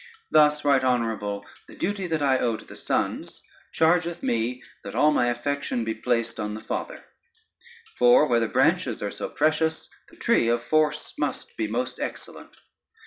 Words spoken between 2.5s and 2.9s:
to the